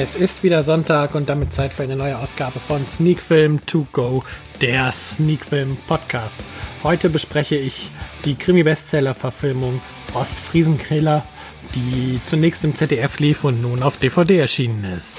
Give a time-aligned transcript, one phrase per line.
[0.00, 3.84] Es ist wieder Sonntag und damit Zeit für eine neue Ausgabe von Sneak Film To
[3.90, 4.22] Go,
[4.60, 6.36] der Sneak Film Podcast.
[6.84, 7.90] Heute bespreche ich
[8.24, 9.80] die Krimi-Bestseller-Verfilmung
[10.14, 11.26] Ostfriesenkiller,
[11.74, 15.18] die zunächst im ZDF lief und nun auf DVD erschienen ist.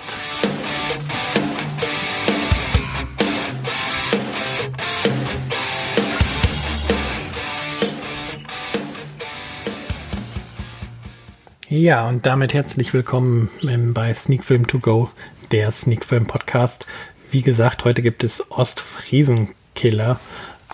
[11.72, 13.48] Ja, und damit herzlich willkommen
[13.94, 15.12] bei Sneak Film To Go,
[15.52, 16.88] der Sneak Film Podcast.
[17.30, 20.20] Wie gesagt, heute gibt es Ostfriesenkiller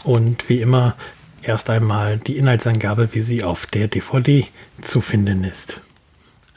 [0.05, 0.95] und wie immer
[1.41, 4.47] erst einmal die Inhaltsangabe, wie sie auf der DVD
[4.81, 5.81] zu finden ist.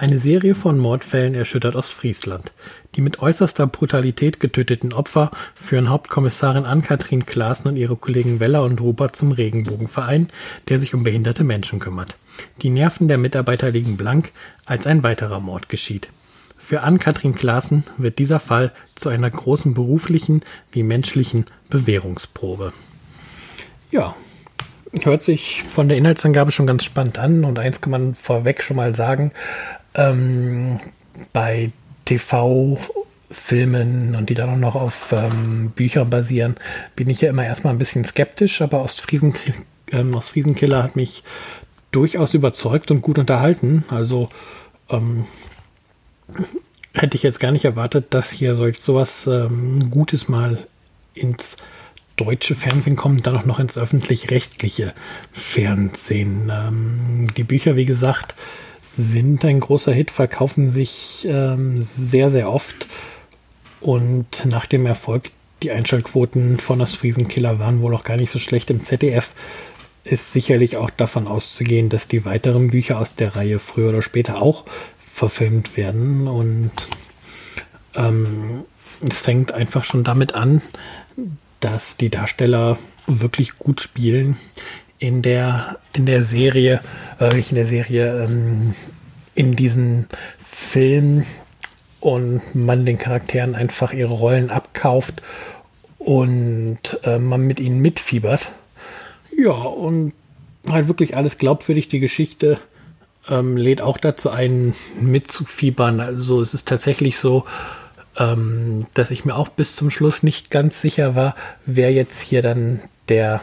[0.01, 2.53] Eine Serie von Mordfällen erschüttert Ostfriesland.
[2.95, 8.81] Die mit äußerster Brutalität getöteten Opfer führen Hauptkommissarin Ann-Kathrin Klaassen und ihre Kollegen Weller und
[8.81, 10.29] Robert zum Regenbogenverein,
[10.69, 12.15] der sich um behinderte Menschen kümmert.
[12.63, 14.31] Die Nerven der Mitarbeiter liegen blank,
[14.67, 16.09] als ein weiterer Mord geschieht.
[16.57, 22.73] Für Ann-Kathrin Klaassen wird dieser Fall zu einer großen beruflichen wie menschlichen Bewährungsprobe.
[23.91, 24.15] Ja,
[25.03, 28.77] hört sich von der Inhaltsangabe schon ganz spannend an und eins kann man vorweg schon
[28.77, 29.33] mal sagen,
[29.99, 30.79] ähm,
[31.33, 31.73] bei
[32.07, 36.57] TV-Filmen und die dann auch noch auf ähm, Büchern basieren,
[36.97, 39.35] bin ich ja immer erstmal ein bisschen skeptisch, aber Ostfriesen,
[39.91, 41.25] ähm, Ostfriesenkiller hat mich
[41.91, 43.85] durchaus überzeugt und gut unterhalten.
[43.91, 44.29] Also
[44.89, 45.25] ähm,
[46.95, 50.67] hätte ich jetzt gar nicht erwartet, dass hier solch sowas ähm, Gutes mal
[51.15, 51.57] ins
[52.17, 54.93] deutsche Fernsehen kommt, dann auch noch ins öffentlich-rechtliche
[55.33, 56.51] Fernsehen.
[56.53, 58.35] Ähm, die Bücher, wie gesagt,
[58.97, 62.89] sind ein großer Hit, verkaufen sich ähm, sehr, sehr oft.
[63.81, 65.31] Und nach dem Erfolg,
[65.63, 69.35] die Einschaltquoten von das Friesenkiller waren wohl auch gar nicht so schlecht im ZDF,
[70.05, 74.41] ist sicherlich auch davon auszugehen, dass die weiteren Bücher aus der Reihe früher oder später
[74.41, 74.65] auch
[74.99, 76.27] verfilmt werden.
[76.27, 76.73] Und
[77.95, 78.65] ähm,
[79.07, 80.63] es fängt einfach schon damit an,
[81.61, 84.37] dass die Darsteller wirklich gut spielen
[84.99, 86.81] in der, in der Serie,
[87.21, 88.75] äh, nicht in der Serie, ähm,
[89.35, 90.09] in diesen
[90.45, 91.25] Filmen
[92.01, 95.23] und man den Charakteren einfach ihre Rollen abkauft
[95.99, 98.51] und äh, man mit ihnen mitfiebert.
[99.37, 100.15] Ja, und
[100.69, 101.89] halt wirklich alles glaubwürdig.
[101.89, 102.59] Die Geschichte
[103.29, 106.01] ähm, lädt auch dazu ein, mitzufiebern.
[106.01, 107.45] Also es ist tatsächlich so,
[108.17, 111.35] ähm, dass ich mir auch bis zum Schluss nicht ganz sicher war,
[111.67, 113.41] wer jetzt hier dann der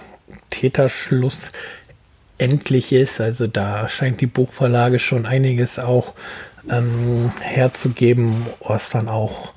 [0.49, 1.51] Täterschluss
[2.37, 3.21] endlich ist.
[3.21, 6.13] Also da scheint die Buchverlage schon einiges auch
[6.69, 9.53] ähm, herzugeben, was dann auch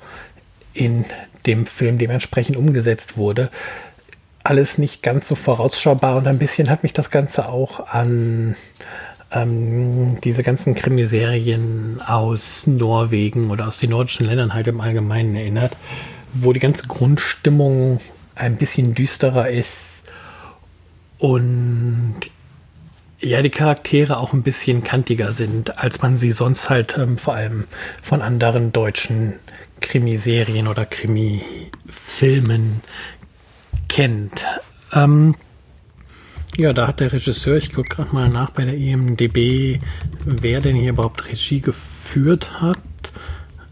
[0.73, 1.05] in
[1.45, 3.49] dem Film dementsprechend umgesetzt wurde.
[4.43, 8.55] Alles nicht ganz so vorausschaubar und ein bisschen hat mich das Ganze auch an
[9.31, 15.75] ähm, diese ganzen Krimiserien aus Norwegen oder aus den nordischen Ländern halt im Allgemeinen erinnert,
[16.33, 17.99] wo die ganze Grundstimmung
[18.35, 19.88] ein bisschen düsterer ist
[21.19, 22.15] und
[23.19, 27.35] ja, die Charaktere auch ein bisschen kantiger sind, als man sie sonst halt ähm, vor
[27.35, 27.65] allem
[28.01, 29.33] von anderen deutschen
[29.81, 32.81] Krimiserien oder Krimifilmen
[33.89, 34.45] kennt.
[34.93, 35.35] Ähm,
[36.55, 39.79] ja, da hat der Regisseur, ich gucke gerade mal nach bei der IMDB,
[40.25, 42.77] wer denn hier überhaupt Regie geführt hat.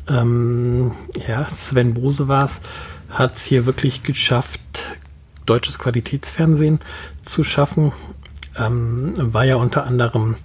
[0.09, 0.91] Ähm,
[1.27, 2.61] ja, Sven Bose war es,
[3.09, 4.59] hat es hier wirklich geschafft,
[5.47, 6.79] deutsches Qualitätsfernsehen
[7.23, 7.91] zu schaffen.
[8.57, 10.35] Ähm, war ja unter anderem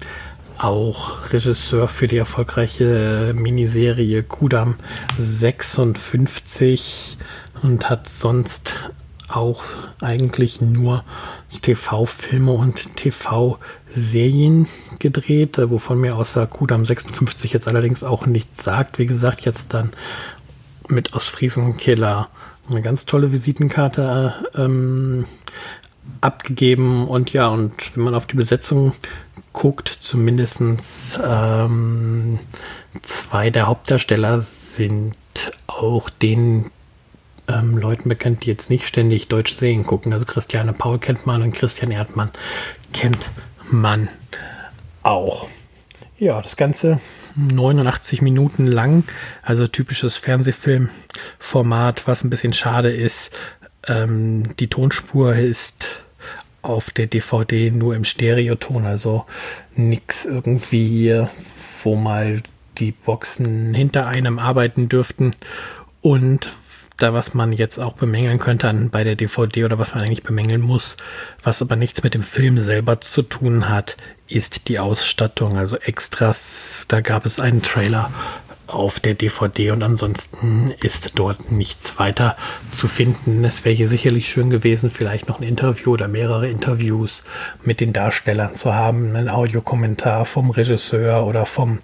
[0.59, 4.77] auch Regisseur für die erfolgreiche Miniserie Kudam
[5.19, 7.17] 56
[7.63, 8.75] und hat sonst
[9.29, 9.63] auch
[10.01, 11.05] eigentlich nur
[11.63, 14.69] TV-Filme und TV-Serien
[14.99, 18.99] gedreht, äh, wovon mir außer Kudam 56 jetzt allerdings auch nichts sagt.
[18.99, 19.91] Wie gesagt, jetzt dann
[20.89, 22.29] mit Ostfriesenkiller
[22.69, 25.27] eine ganz tolle Visitenkarte ähm,
[26.21, 28.93] abgegeben und ja, und wenn man auf die Besetzung
[29.53, 30.61] guckt, zumindest
[31.25, 32.39] ähm,
[33.03, 35.15] zwei der Hauptdarsteller sind
[35.67, 36.71] auch den
[37.49, 40.13] ähm, Leuten bekannt, die jetzt nicht ständig deutsche Serien gucken.
[40.13, 42.31] Also Christiane Paul kennt man und Christian Erdmann
[42.93, 43.31] kennt
[43.71, 44.09] man
[45.03, 45.49] auch.
[46.19, 47.01] Ja, das Ganze
[47.35, 49.05] 89 Minuten lang,
[49.43, 53.31] also typisches Fernsehfilmformat, was ein bisschen schade ist.
[53.87, 55.89] Ähm, die Tonspur ist
[56.63, 59.27] auf der DVD nur im Stereoton, also
[59.75, 61.25] nichts irgendwie,
[61.83, 62.43] wo mal
[62.79, 65.35] die Boxen hinter einem arbeiten dürften.
[66.01, 66.53] Und
[67.03, 70.23] da, was man jetzt auch bemängeln könnte an, bei der DVD oder was man eigentlich
[70.23, 70.97] bemängeln muss,
[71.43, 73.97] was aber nichts mit dem Film selber zu tun hat,
[74.29, 75.59] ist die Ausstattung.
[75.59, 78.11] Also Extras, da gab es einen Trailer
[78.67, 82.37] auf der DVD und ansonsten ist dort nichts weiter
[82.71, 83.45] zu finden.
[83.45, 87.23] Es wäre hier sicherlich schön gewesen, vielleicht noch ein Interview oder mehrere Interviews
[87.65, 91.81] mit den Darstellern zu haben, ein Audiokommentar vom Regisseur oder vom,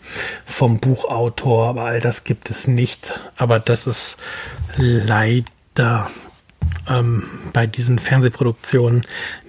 [0.46, 3.18] vom Buchautor, aber all das gibt es nicht.
[3.36, 4.16] Aber das ist
[4.76, 6.08] leider
[6.88, 9.06] ähm, bei diesen Fernsehproduktionen,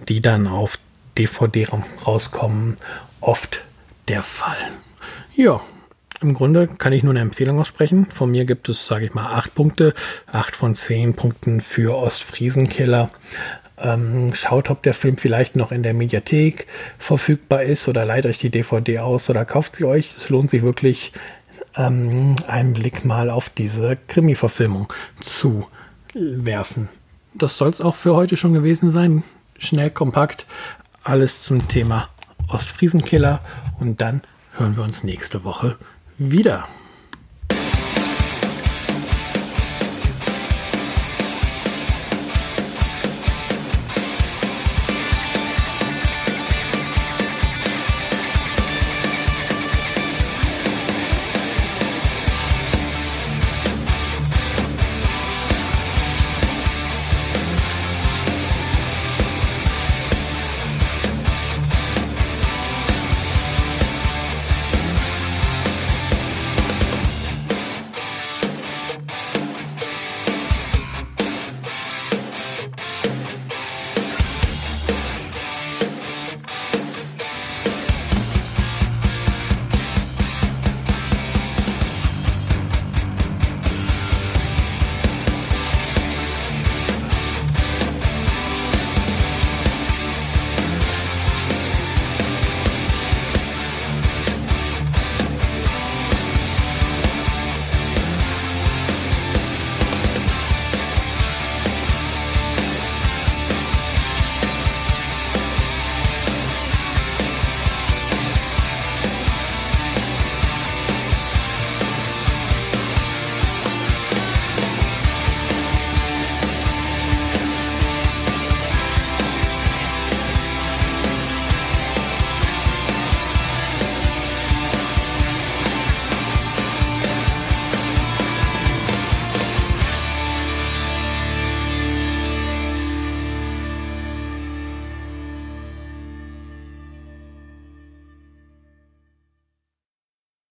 [0.08, 0.80] die dann auf
[1.18, 1.68] DVD
[2.06, 2.78] rauskommen,
[3.22, 3.62] oft
[4.08, 4.58] der Fall.
[5.36, 5.62] Ja,
[6.22, 8.06] im Grunde kann ich nur eine Empfehlung aussprechen.
[8.06, 9.94] Von mir gibt es, sage ich mal, acht Punkte,
[10.28, 13.10] acht von zehn Punkten für Ostfriesenkiller.
[13.78, 16.68] Ähm, schaut, ob der Film vielleicht noch in der Mediathek
[16.98, 20.16] verfügbar ist oder leiht euch die DVD aus oder kauft sie euch.
[20.18, 21.14] Es lohnt sich wirklich,
[21.76, 25.68] ähm, einen Blick mal auf diese Krimi-Verfilmung zu
[26.14, 26.90] werfen.
[27.34, 29.24] Das soll es auch für heute schon gewesen sein.
[29.58, 30.46] Schnell, kompakt,
[31.04, 32.10] alles zum Thema
[32.50, 33.40] Ostfriesenkiller
[33.80, 34.22] und dann
[34.54, 35.78] hören wir uns nächste Woche
[36.20, 36.68] wieder.